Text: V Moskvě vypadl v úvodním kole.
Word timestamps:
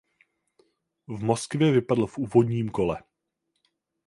V 1.07 1.23
Moskvě 1.23 1.71
vypadl 1.71 2.05
v 2.07 2.17
úvodním 2.17 2.69
kole. 2.69 3.01